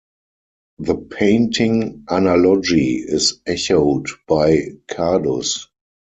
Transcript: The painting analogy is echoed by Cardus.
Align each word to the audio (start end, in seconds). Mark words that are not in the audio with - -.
The 0.79 0.95
painting 0.95 2.05
analogy 2.09 2.95
is 3.07 3.39
echoed 3.45 4.07
by 4.27 4.69
Cardus. 4.87 5.67